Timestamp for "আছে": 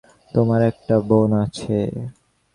1.43-1.77